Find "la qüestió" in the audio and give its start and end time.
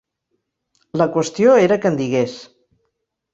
1.01-1.53